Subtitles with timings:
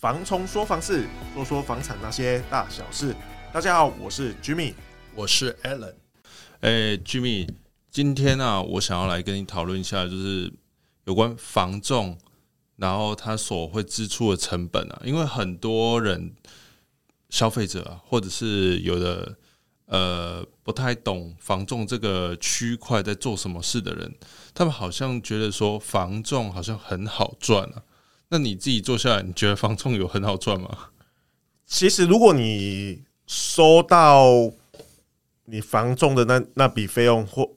[0.00, 3.14] 房冲说房事，说说房产那些大小事。
[3.52, 4.72] 大家好，我是 Jimmy，
[5.14, 5.92] 我是 Alan。
[6.60, 7.46] 哎，Jimmy，
[7.90, 10.50] 今天啊，我想要来跟你讨论一下，就是
[11.04, 12.16] 有关房仲，
[12.76, 16.32] 然后他所会支出的成本啊，因为很多人
[17.28, 19.36] 消费者啊，或者是有的。
[19.84, 24.14] 呃，不太懂房仲这个区块在做什么事的人，
[24.54, 27.82] 他们好像觉得说房仲好像很好赚啊。
[28.30, 30.70] 那你自己做下来，你觉得房仲有很好赚吗？
[31.66, 34.50] 其实，如果你收到
[35.44, 37.48] 你房仲的那那笔费用，或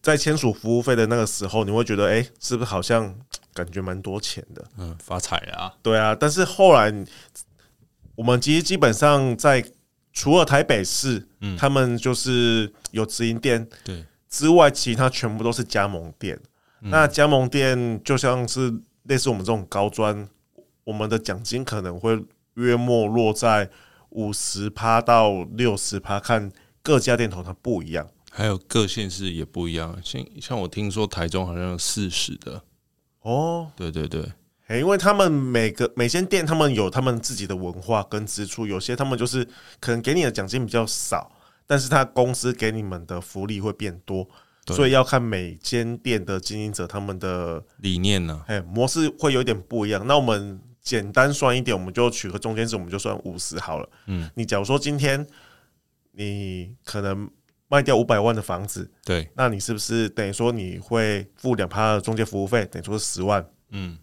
[0.00, 3.14] 在签署服务费的那个时候，你会觉得，哎、欸，是不是好像
[3.52, 4.64] 感觉蛮多钱的？
[4.78, 5.74] 嗯，发财啊！
[5.82, 6.92] 对啊，但是后来
[8.14, 9.64] 我们其实基本上在。
[10.12, 16.36] 除了台北市，嗯，他们就是有直营店，对之外，其他全部都是加盟店。
[16.80, 20.28] 那加盟店就像是类似我们这种高专，
[20.84, 22.22] 我们的奖金可能会
[22.54, 23.70] 约莫落在
[24.10, 26.50] 五十趴到六十趴，看
[26.82, 29.98] 各家店头它不一样，还有各县市也不一样。
[30.04, 32.62] 像像我听说台中好像有四十的，
[33.22, 34.32] 哦，对对对。
[34.78, 39.44] 因为他们每个每间店，他们有他们自己的文化跟支出，有些他们就是
[39.80, 41.28] 可能给你的奖金比较少，
[41.66, 44.28] 但是他公司给你们的福利会变多，
[44.66, 50.06] 所以要看每间店的经营者他们的理念呢，哎，模式会有点不一样。
[50.06, 53.88] 那我们简单算一点，我们就取个中间值，我们就算五十好了。
[54.06, 55.26] 嗯，你假如说今天
[56.12, 57.28] 你可能
[57.68, 63.44] 卖掉五百万的房子，对，那你是不是等于说你会付两趴的中介服务费，等于说是十万？
[63.70, 63.98] 嗯。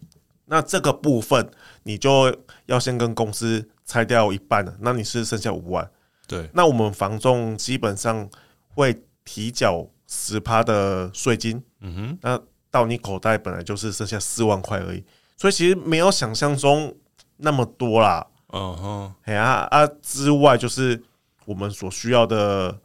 [0.50, 1.46] 那这个部分
[1.82, 2.34] 你就
[2.64, 5.90] 要先跟公司拆掉一半了，那你是剩下五万。
[6.26, 8.26] 对，那我们房仲基本上
[8.68, 11.62] 会提缴十趴的税金。
[11.80, 12.40] 嗯哼，那
[12.72, 15.04] 到你口袋本来就是剩下四万块而已，
[15.36, 16.96] 所以其实没有想象中
[17.36, 18.26] 那么多啦。
[18.52, 21.00] 嗯哼，哎呀啊之外，就是
[21.44, 22.80] 我们所需要的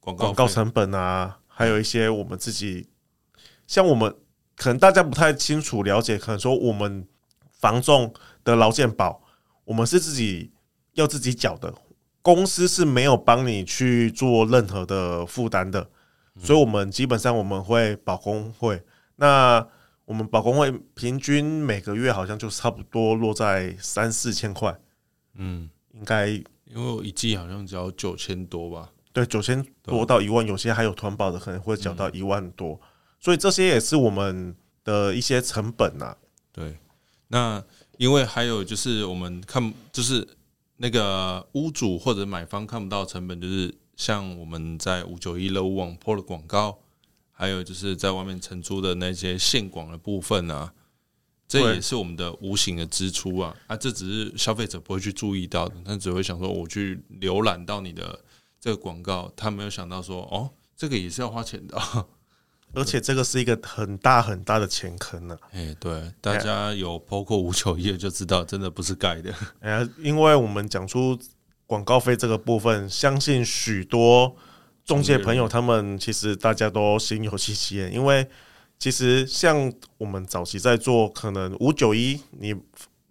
[0.00, 2.88] 广告广告成本啊，还有一些我们自己
[3.66, 4.14] 像我们。
[4.56, 7.08] 可能大家不太清楚了解，可能说我们
[7.50, 8.12] 房仲
[8.44, 9.22] 的劳健保，
[9.64, 10.52] 我们是自己
[10.92, 11.72] 要自己缴的，
[12.20, 15.88] 公司是没有帮你去做任何的负担的，
[16.38, 18.82] 所以我们基本上我们会保工会，
[19.16, 19.66] 那
[20.04, 24.78] 我们保工会平均每个月好像就差不多落在三四千块，
[25.34, 32.80] 嗯，应该因为我一季好像只要九千多吧，对，九千多到一万，有些还有团保的可能会缴到一万多。
[33.18, 36.16] 所以这些也是我们的一些成本呐。
[36.52, 36.78] 对，
[37.28, 37.62] 那
[37.98, 40.26] 因为还有就是我们看，就是
[40.78, 46.78] 那个屋主或者买方看不到成本，就是像我们在五九一乐屋网 PO 的广告，
[47.32, 50.72] 还有就是在外面承租的那些线广的部分啊，
[51.46, 53.54] 这也是我们的无形的支出啊。
[53.66, 58.18] 啊，这只是消费者不会去注意到的，他只会想说我去浏览到你的
[58.58, 61.78] 这个广告，他没有想到说哦，这个也是要花钱的。
[62.72, 65.36] 而且这个是一个很大很大的钱坑呢。
[65.50, 69.34] 哎，对，大家有包括五九一就知道，真的不是盖的。
[69.58, 71.18] 哎呀，因为我们讲出
[71.70, 74.34] 广告费这个部分，相信许多
[74.84, 77.94] 中介朋友他们其实大家都心有戚戚焉。
[77.94, 78.26] 因为
[78.76, 82.52] 其实像我们早期在做，可能五九一你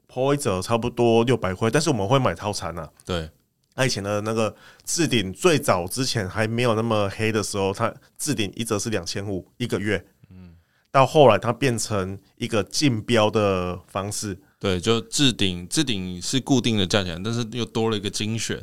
[0.10, 2.90] PO 一折差不多六百块，但是我们会买套餐啊。
[3.06, 3.30] 对。
[3.74, 4.54] 他以前的那个
[4.84, 10.54] 置顶最早之前还没有那么黑的时候，它置顶一折是两千五一个月，嗯，
[10.92, 18.62] 到后来它变成一个竞标的方式，对，就置顶置顶是固定的价钱，但是又多了一个精选，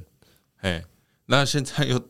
[0.58, 0.84] 哎，
[1.26, 2.00] 那现在又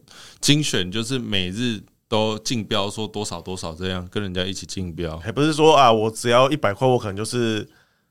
[0.40, 7.68] 精选就是每日都竞标，说多少多少这样跟人家一起竞标，还不是说啊，我只要一百块，我可能就是。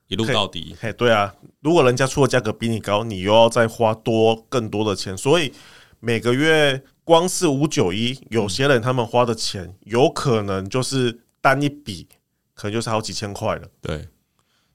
[0.08, 5.52] 一路到底，嘿，对啊，如果人家出的价格比你高，你又要再花多更多的钱，所以
[6.00, 12.07] 每个月光是五九一，有些人他们花的钱有可能就是单一笔，
[12.53, 13.68] 可能就是好几千块了。
[13.81, 14.07] 对，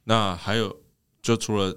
[0.03, 0.77] 那还有
[1.23, 1.77] 就除了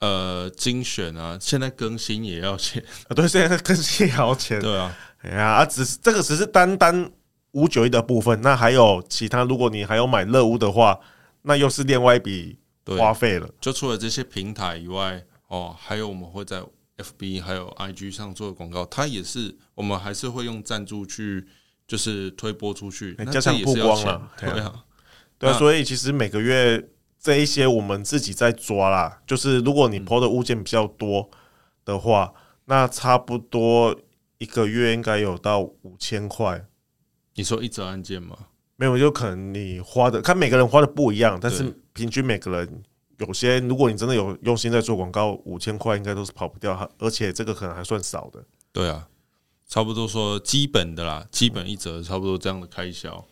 [0.00, 2.82] 呃精选啊，现在更新也要钱。
[3.08, 7.10] 啊，对，现在更新也要钱，对啊，哎呀，啊，只是这个只是单单
[7.52, 10.98] 五九一的部分，那还有其他，如果你还要买乐屋的话，
[11.42, 12.58] 那又是另外一笔。
[12.98, 16.62] 花费了，就除了这些平台以外，哦，还有我们会在
[16.98, 21.46] FB 还有 IG 上做广告，它也是我们还是会用赞助去，
[21.88, 24.84] 就是推播出去，加上曝光了， 对啊，
[25.38, 26.78] 对啊，所以其实每个月
[27.24, 31.30] 这一些我们自己在抓啦，就是如果你 PO 的物件比较多
[31.82, 32.34] 的话，
[32.66, 33.98] 那差不多
[34.36, 36.66] 一个月应该有到五千块。
[37.36, 38.36] 你说一则案件吗？
[38.76, 42.82] 没有，就可能你花的，看每个人花的不一样，但是平均每个人
[43.16, 48.44] 有些如果你真的有用心在做广告，五千块应该都是跑不掉，而且这个可能还算少的。
[48.70, 49.08] 对啊，
[49.66, 53.24] 差不多说基本的啦，基本一折差不多这样的开销。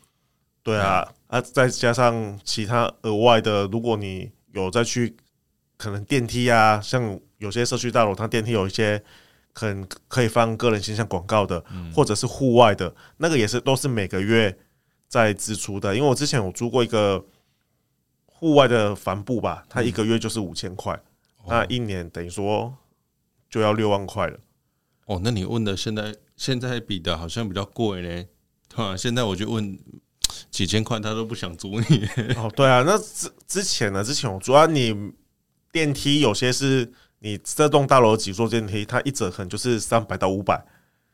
[0.64, 5.17] 对啊，啊，再加上其他额外的，如果你有再去，
[5.76, 9.03] 可能电梯啊，像有些社区大楼，它电梯有一些
[9.53, 14.56] 可能可以放个人形象广告的，或者是户外的，那个也是都是每个月
[15.09, 15.97] 在支出的。
[15.97, 17.26] 因为我之前有租过一个
[18.25, 20.97] 户外的帆布吧，它一个月就是五千块，
[21.49, 22.73] 那一年等于说
[23.50, 24.38] 就要六万块了。
[25.06, 28.25] 哦，那你问的现在现在比的好像比较贵呢，
[28.69, 28.97] 对吧？
[28.97, 29.76] 现在我就问。
[30.53, 32.07] 几千块他都不想租你
[32.37, 34.05] 哦，对啊，那之之前呢？
[34.05, 34.95] 之前我主要你
[35.73, 40.63] 电梯有些是你这栋大楼几座电梯，它一折可能就是三百到五百。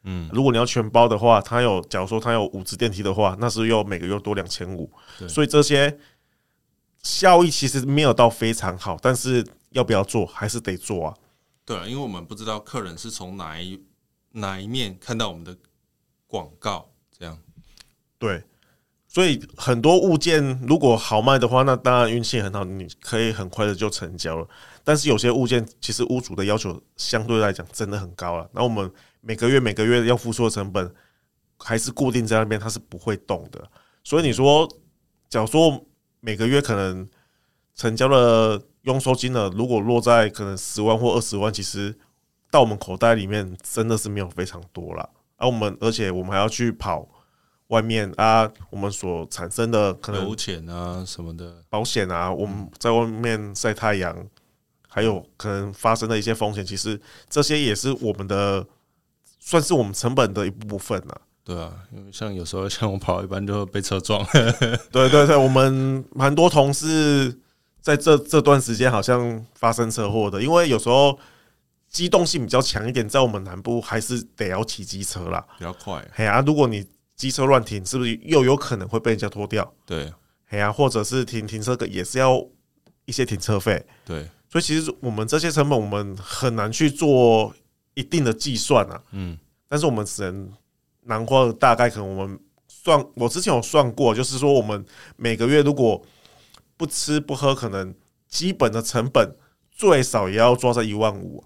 [0.02, 4.90] 嗯，如果你要全包的话，它有假如说它有五只电梯的话，那是又每个月多两千五。
[5.28, 5.96] 所以这些
[7.04, 11.14] 效益其实没有到非常好，但是要不要做还是得做啊。
[11.64, 13.80] 对啊，因为我们不知道客人是从哪一
[14.32, 15.56] 哪一面看到我们的
[16.26, 17.38] 广告，这样
[18.18, 18.42] 对。
[19.10, 24.46] 所以很多物件如果好卖的话，那当然运气很好，你可以很快的就成交了。
[24.84, 28.46] 但是有些物件其实屋主的要求相对来讲真的很高了。
[28.52, 28.90] 那我们
[29.22, 30.94] 每个月每个月要付出的成本
[31.58, 33.66] 还是固定在那边，它是不会动的。
[34.04, 34.68] 所以你说，
[35.30, 35.82] 假如说
[36.20, 37.08] 每个月可能
[37.74, 41.98] 成交的佣收金额，如果落在可能十万或二十万，其实
[42.50, 45.08] 到我们口袋里面真的是没有非常多了。
[45.38, 47.08] 而我们而且我们还要去跑。
[47.68, 54.16] 外面啊，我们所产生的可能油钱啊什么的保险啊，我们在外面晒太阳，
[54.88, 56.98] 还有可能发生的一些风险，其实
[57.28, 58.66] 这些也是我们的，
[59.38, 61.14] 算是我们成本的一部分呐。
[61.44, 64.22] 对啊，因为像有时候像我跑一般就会被车撞。
[64.92, 67.38] 对对对，我们蛮多同事
[67.80, 71.18] 在这这段时间好像发生车祸的，因为有时候
[71.88, 76.06] 机动性比较强一点，在我们南部还是得要骑机车啦，比较快。
[76.14, 76.86] 嘿啊，如果你
[77.18, 79.74] 机车乱停，是不是又有可能会被人家拖掉？
[79.84, 80.10] 对，
[80.48, 82.42] 哎呀，或者是停停车个也是要
[83.04, 83.84] 一些停车费。
[84.06, 87.52] 对，所以其实我们这些成本，我们很难去做
[87.94, 89.02] 一定的计算啊。
[89.10, 89.36] 嗯，
[89.68, 90.50] 但是我们只能
[91.02, 92.38] 囊括大概，可能我们
[92.68, 94.86] 算，我之前有算过，就是说我们
[95.16, 96.00] 每个月如果
[96.76, 97.92] 不吃不喝，可能
[98.28, 99.36] 基本的成本
[99.72, 101.44] 最少也要抓在一万五。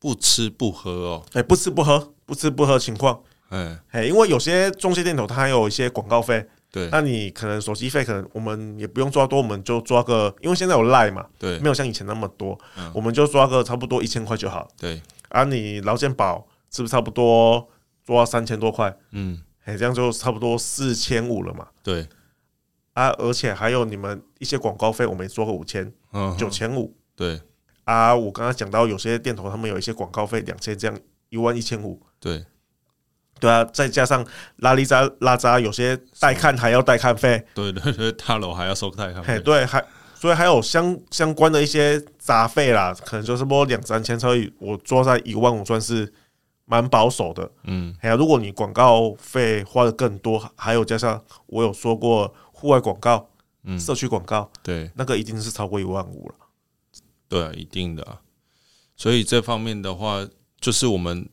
[0.00, 3.22] 不吃不喝哦，哎，不吃不喝，不吃不喝情况。
[3.50, 12.56] 嗯，嘿，因为有些中介店头它还有一些广告费，对，那你可能手机费可能我们也不用抓多，我们就抓个，因为现在有赖嘛，对，没有像以前那么多，
[12.94, 17.68] 我们就抓个差不多一千块就好，对，啊，你劳健保是不是差不多
[18.04, 18.96] 抓三千多块？
[19.10, 22.06] 嗯，嘿，这样就差不多四千五了嘛，对，
[22.92, 27.40] 啊，而且还有你们一些广告费，我们也抓个五千，嗯，九千五，对，
[27.82, 30.96] 啊，我刚刚讲到有些店头他们有一些广告费两千，这样
[31.30, 32.44] 一万一千五，对。
[33.40, 34.24] 对啊，再加上
[34.56, 39.82] 拉力扎拉扎，有些带看还要带看费，对对对，大楼还要收带看费，对，还
[40.14, 46.12] 所以还有相相关的一些杂费啦，可能就是摸两三千，所以我做在一万五算是
[46.66, 53.26] 蛮保守的，嗯，还有如果你广告费花的更多，还有加上我有说过户外广告、
[53.64, 56.34] 嗯，社区广告，对，那个一定是超过一万五了，
[57.26, 58.18] 对啊，一定的，
[58.94, 60.28] 所以这方面的话，
[60.60, 61.26] 就是我们。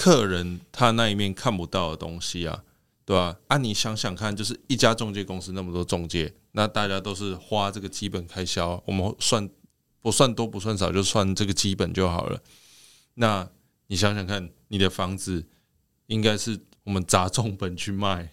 [0.00, 2.64] 客人他那一面看不到的东西啊，
[3.04, 3.36] 对吧？
[3.48, 9.46] 啊，你想想看，就是一家中介公司那么多中介，那大家都是花这个基本开销，我们算
[10.00, 12.40] 不算多不算少，就算这个基本就好了。
[13.12, 13.46] 那
[13.88, 15.46] 你想想看，你的房子
[16.06, 18.30] 应该是我们砸重本去卖，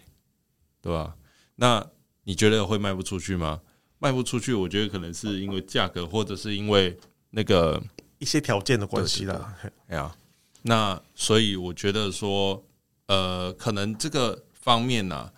[0.82, 1.18] 对吧？
[1.58, 1.86] 那
[2.24, 3.60] 你觉得会卖不出去吗？
[4.00, 6.98] 卖不出去，我觉得可能是因为价格，或者是因为
[7.32, 7.84] 那个
[8.20, 9.54] 一些条件的关系啦。
[9.88, 10.16] 哎呀。
[10.64, 12.66] 那所以我觉得说，
[13.06, 15.32] 呃，可能这个方面呢、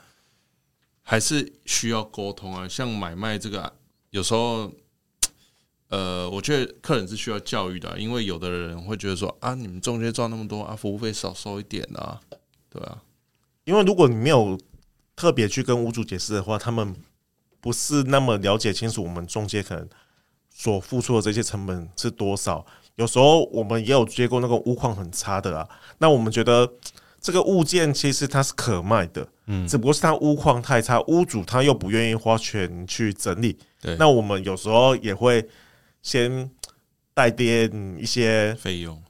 [1.01, 2.67] 还是需要沟通啊。
[2.67, 3.73] 像买卖这个，
[4.09, 4.71] 有时候，
[5.89, 12.19] 呃，我觉得客人是需要教育的，因为有的人会觉得说啊，你们中介赚那么多啊，服务费少收一点啊，
[12.69, 13.03] 对啊。
[13.65, 14.59] 因为如果你没有
[15.15, 16.95] 特别去跟屋主解释的话，他们
[17.59, 19.87] 不是那么了解清楚我们中介可能
[20.49, 22.65] 所付出的这些成本是多少。
[22.99, 25.65] 有时候我们也有接过那个屋况很差的啊，
[25.99, 26.69] 那我们觉得
[27.21, 35.47] 这个物件其实它是可卖的，嗯，只不过是它屋况太差，屋主他又不愿意花钱去整理，对，那我们有时候也会
[36.01, 36.51] 先
[37.13, 39.01] 带点一些费用，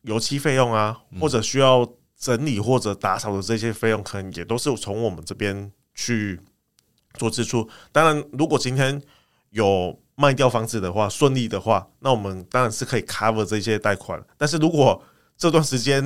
[0.00, 1.86] 油漆费用啊，或者需要
[2.18, 6.40] 整理或者打扫的这些费用，可能也都是从我们这边去
[7.18, 7.68] 做支出。
[7.92, 8.98] 当然，如果今天
[9.50, 14.20] 有卖掉房子的话，顺利的话，那我们当然是可以 cover 这些贷款。
[14.36, 15.00] 但是如果
[15.36, 16.02] 这段时间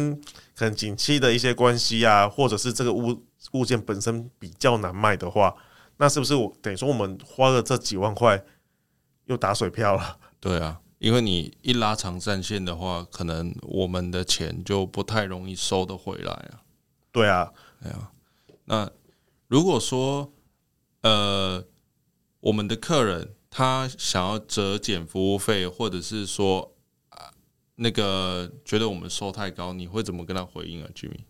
[0.54, 5.54] 可能景气的一些关系啊，或者是这个物物件本身比较难卖的话，
[5.96, 8.42] 那是不是我等于说我们花了这几万块
[9.26, 10.18] 又打水漂了？
[10.40, 16.62] 对啊，因为你一拉长战线的话，可能我们的钱就不太容易收得回来啊。
[17.12, 18.10] 对啊，对啊。
[18.64, 18.90] 那
[19.46, 20.32] 如果说
[21.02, 21.64] 呃，
[22.40, 26.72] 我们的客人他想要折减服务费，或者是说
[27.10, 27.28] 啊，
[27.74, 31.24] 那个觉得我们收太高，你会怎么跟他回应啊，Jimmy？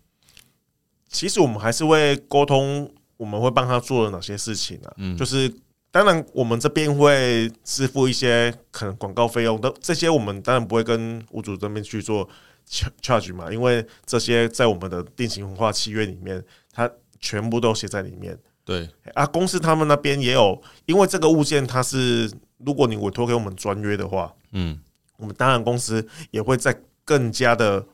[1.09, 2.93] 其实我们还是会沟通。
[3.17, 4.93] 我们会帮他做了哪些事情呢、啊？
[4.97, 5.47] 嗯，就是
[5.91, 12.27] 当然，我们这边会支付一些可能广告费用的，这些我们当然不会跟屋主这边去做
[12.67, 18.35] charge 嘛，因为这些在我们的定型文化契约里面，它全部都写在里面。
[18.63, 24.79] 对啊，公司他们那边也有，因为这个物件它是，如果你委托给我们专约的话，嗯，
[25.17, 27.85] 我们当然公司也会在更加的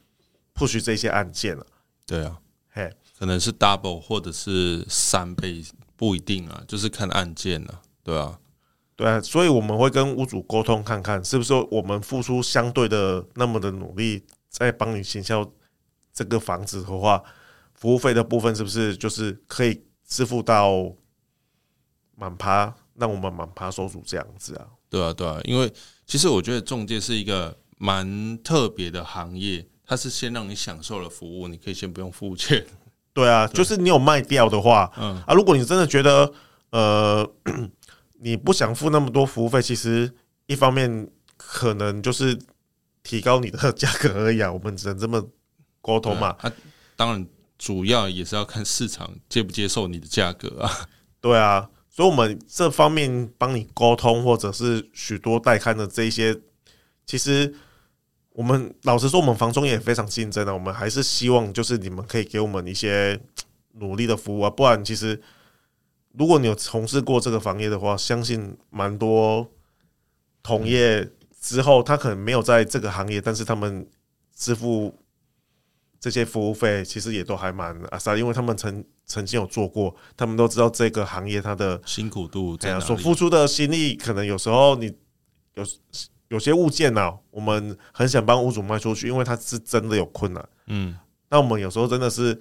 [0.54, 1.66] push 这些案件了。
[2.06, 2.38] 对啊，
[2.70, 2.92] 嘿。
[3.18, 8.38] 可能是 double 或者是三倍，不一定啊，就是看案件了，对啊，
[8.96, 15.52] 对啊，所以我们会跟屋主沟通，看看是不是我们付出相对的那么的努力，在帮你行销
[16.14, 17.24] 这个房子的话，
[17.74, 20.92] 服务费的部分是不是就是可以支付到
[22.16, 24.66] 满趴，让我们满趴收足这样子啊？
[24.90, 25.72] 对啊，对啊，因为
[26.06, 32.66] 其实我觉得中介是一个蛮特别的行业，它是先让你享受了服务，你可以先不用付钱。
[33.14, 36.32] 对啊，就是你有卖掉的话，嗯啊，如果你真的觉得
[36.70, 37.30] 呃，
[38.20, 40.12] 你不想付那么多服务费，其实
[40.46, 42.38] 一方面可能就是
[43.04, 44.52] 提高你的 价格而已啊。
[44.52, 45.22] 我们只能这么
[45.82, 46.30] 沟通嘛。
[46.40, 46.52] 啊，
[46.96, 50.88] 当然主要也是要看市场接不接受你的价格啊。
[51.20, 56.40] 对啊，所以我们这方面帮你沟通，或者是许多带看的这一些，
[57.06, 57.56] 其实。
[58.38, 60.54] 我们老实说，我们房中也非常竞争的。
[60.54, 63.20] 我们还是希望，就是你们可以给我们一些
[63.80, 64.48] 努力的服务啊。
[64.48, 65.20] 不然，其实
[66.12, 69.50] 如果你有从事过这个行业的话，相信蛮多
[70.44, 71.10] 同业
[71.42, 73.90] 之后，他可能没有在这个行业，但是他们
[74.36, 74.96] 支付
[76.00, 84.94] 这些服务费，其实也都还蛮啊啥，因为他们曾曾经有做过，他们都知道这个行业它的辛苦度这样，所付出的心力，可能有时候你
[85.56, 85.66] 有。
[86.30, 90.50] 有些物件呢、啊，我们很想帮屋主卖出去，因为他是真的有困难。
[90.66, 90.94] 嗯，
[91.30, 92.38] 那我们有时候真的是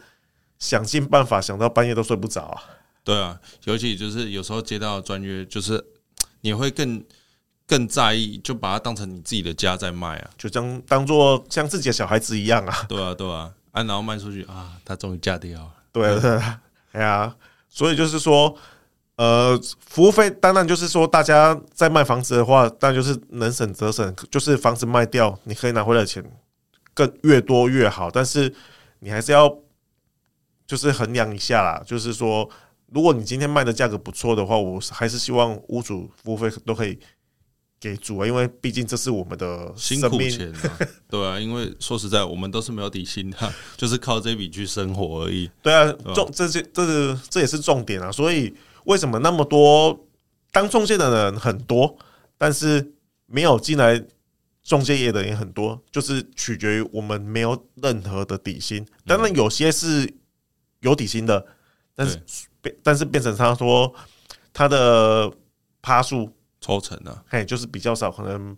[0.58, 2.62] 想尽办法，想到半夜都睡不着啊。
[3.04, 5.86] 对啊，尤其就是有时候接到专约，就是
[6.40, 7.00] 你会更
[7.66, 12.86] 更在意，就把它当成你自己的家在卖啊，就将当做像自己的小孩子一样啊。
[12.88, 15.74] 对啊，对啊，啊，然后卖出去啊，他终于嫁掉了。
[15.92, 16.60] 对啊，对啊，
[16.92, 17.34] 哎呀，
[17.68, 18.56] 所以就是说。
[19.18, 26.22] 呃，服务费当然就是说，大家在卖房子的话，当然就是能省则省，就是房子卖掉，你可以拿回来的钱
[26.92, 28.10] 更越多越好。
[28.10, 28.54] 但是
[28.98, 29.48] 你还是要
[30.66, 32.46] 就是衡量一下啦，就是说，
[32.92, 36.98] 如果你今天卖的价格不错的话，我还是希望屋主服务费都可以
[37.80, 40.78] 给足啊，因为毕竟这是我们的辛苦钱啊。
[41.08, 45.50] 对啊，因为说实在，我们都是没有底薪的， 就是靠这笔去生活而已。
[45.62, 48.54] 对啊，重这些这是这也是重点啊，所以。
[48.86, 50.06] 为什么那么多
[50.52, 51.98] 当中介的人很多，
[52.38, 52.92] 但是
[53.26, 54.00] 没有进来
[54.62, 55.82] 中介业的人也很多？
[55.90, 58.86] 就是取决于我们没有任何的底薪。
[59.04, 60.08] 当然有些是
[60.82, 61.44] 有底薪的，
[61.96, 62.16] 但是
[62.62, 63.92] 变但是变成他说
[64.52, 65.32] 他的
[65.82, 66.32] 趴数
[66.66, 68.56] 抽成呢，哎，就是比较少，可能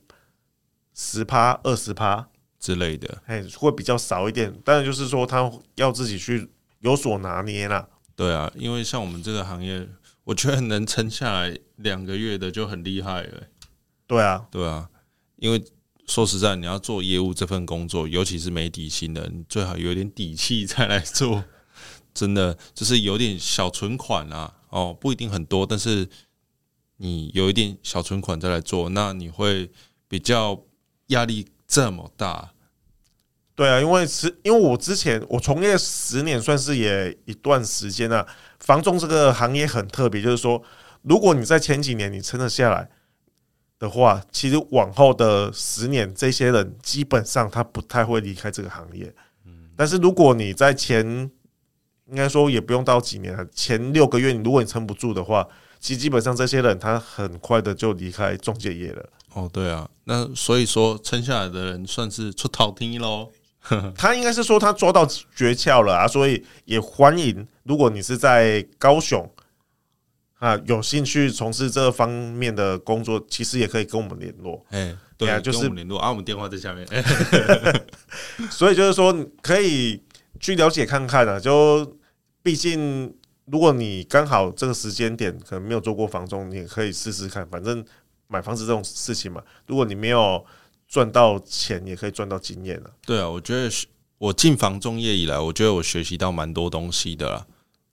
[0.95, 4.53] 十趴、二十趴之类的，哎，会比较少一点。
[4.65, 6.49] 当然就是说他要自己去
[6.81, 7.89] 有所拿捏啦。
[8.17, 9.89] 对啊，因为像我们这个行业。
[10.25, 13.45] 我觉得能撑下来两个月的就很厉害了。
[14.07, 14.91] 对啊，对啊，
[15.37, 15.65] 因为
[16.07, 21.43] 说实在，你要做业务这份工作，尤其是没底薪的，你最好有点底气再来做。
[22.13, 26.07] 真的，就是有点小存款啊，哦，不一定很多，但是
[26.99, 29.71] 你有一点小存款再来做，那你会
[30.07, 30.63] 比较
[31.09, 32.53] 压力这么大。
[33.55, 38.25] 对啊，因为是，因为我之前我从业十年，算是也一段时间了。
[38.61, 40.63] 房仲这个行业很特别，就是说，
[41.03, 42.89] 如果你在前几年你撑得下来
[43.79, 49.13] 的话，其实往后的十年，这些人基本上他不太会离开这个行业。
[49.45, 51.05] 嗯但是如果你在前，
[52.07, 55.47] 应该说也不用到几年了，前六个月，你如果你撑不住的话，
[55.81, 59.09] 其实基本上这些人他很快的就离开中介业了。
[59.35, 63.31] 哦，对啊，那所以说撑下来的人算是出头天喽。
[63.95, 67.47] 他应该是说他抓到诀窍了啊，所以也欢迎。
[67.65, 69.31] 如果你是在高雄，
[70.39, 74.65] 啊，有兴趣从事这方面的工作，其实也可以跟我们联络。
[74.71, 76.87] 哎，对啊，就是联络啊，我们电话在下面。
[78.49, 80.03] 所以就是说，可以
[80.41, 81.39] 去了解看看啊。
[81.39, 81.99] 就
[82.43, 83.15] 毕竟，
[83.51, 87.49] 如果你刚好这个时间点可能没有做过房仲，你也可以试试看。
[87.49, 87.85] 反正
[88.27, 90.45] 买房子这种事情嘛，如果你没有
[90.87, 92.83] 赚到钱，也可以赚到经验。
[93.05, 93.71] 对啊，我觉得
[94.19, 97.47] 我进房中业以来，我觉得我学习到蛮多东西的啦。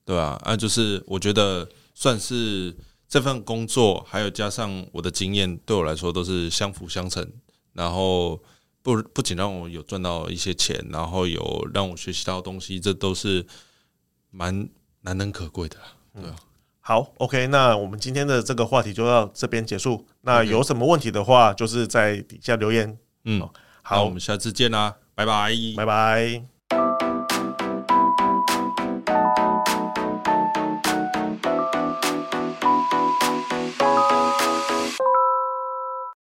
[0.03, 1.67] 对啊，啊，就是我觉得。
[1.97, 2.75] 算是
[3.07, 7.25] 这份工作，还有加上我的经验，对我来说都是相辅相成。
[7.71, 8.37] 然后
[8.81, 13.45] 不不仅让我有赚到一些钱，然后有让我学习到东西，这都是
[14.29, 14.67] 蛮
[15.05, 15.77] 难能可贵的。
[16.13, 16.35] 对啊，
[16.81, 20.05] 好，OK，那我们今天的这个话题就到这边结束。
[20.21, 22.97] 那有什么问题的话，就是在底下留言。
[23.23, 23.47] 嗯，
[23.81, 26.54] 好，我们下次见啦，拜拜，拜拜。